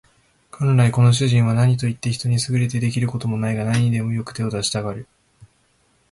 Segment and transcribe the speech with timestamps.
[0.49, 5.07] 元来この主人は何といって人に優れて出来る事もないが、何にでもよく手を出したがる